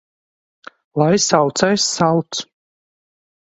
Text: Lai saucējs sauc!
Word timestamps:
Lai 1.01 1.19
saucējs 1.27 1.87
sauc! 1.99 2.43